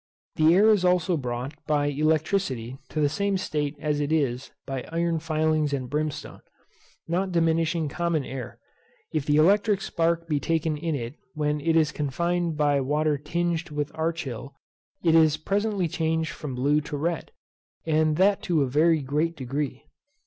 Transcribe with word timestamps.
The 0.35 0.55
air 0.55 0.69
is 0.71 0.83
also 0.83 1.15
brought 1.15 1.53
by 1.67 1.85
electricity 1.85 2.79
to 2.89 2.99
the 2.99 3.07
same 3.07 3.37
state 3.37 3.75
as 3.79 3.99
it 3.99 4.11
is 4.11 4.49
by 4.65 4.83
iron 4.91 5.19
filings 5.19 5.73
and 5.73 5.87
brimstone, 5.87 6.41
not 7.07 7.31
diminishing 7.31 7.87
common 7.87 8.25
air. 8.25 8.57
If 9.13 9.27
the 9.27 9.35
electric 9.35 9.79
spark 9.79 10.27
be 10.27 10.39
taken 10.39 10.75
in 10.75 10.95
it 10.95 11.17
when 11.35 11.61
it 11.61 11.75
is 11.75 11.91
confined 11.91 12.57
by 12.57 12.81
water 12.81 13.15
tinged 13.15 13.69
with 13.69 13.93
archil, 13.93 14.53
it 15.03 15.13
is 15.13 15.37
presently 15.37 15.87
changed 15.87 16.31
from 16.31 16.55
blue 16.55 16.81
to 16.81 16.97
red, 16.97 17.31
and 17.85 18.17
that 18.17 18.41
to 18.41 18.63
a 18.63 18.67
very 18.67 19.03
great 19.03 19.35
degree. 19.35 19.85